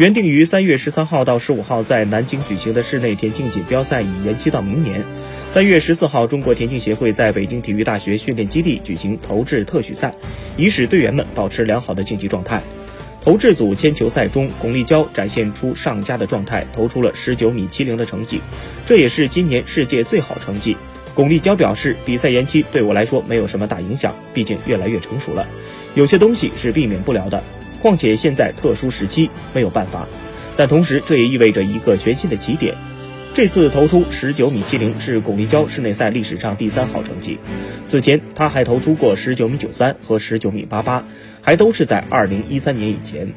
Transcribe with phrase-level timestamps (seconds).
[0.00, 5.04] 原定于三月十三号到十五号在南京举行的室内田径锦标赛已延期到明年。
[5.50, 10.14] 三月十四号，中国田径协会在北京体育大学训练基地举行投掷特许赛，
[10.56, 12.62] 以使队员们保持良好的竞技状态。
[13.22, 18.40] 投掷组铅球赛中，巩立姣展现出上佳的状态，投出了十九米七零的成绩，
[18.86, 20.78] 这也是今年世界最好成绩。
[21.14, 25.46] 巩立姣表示，比赛延期对我来说没有什么大影响，毕竟越来越成熟了，
[25.94, 27.42] 有些东西是避免不了的。
[27.80, 30.06] 况且现在特殊时期没有办法，
[30.56, 32.74] 但同时这也意味着一个全新的起点。
[33.32, 37.38] 这次投出十九米七零是巩立姣室内赛历史上第三好成绩，
[37.86, 41.04] 此前她还投出过十九米九三和十九米八八，
[41.40, 43.32] 还都是在二零一三年以前。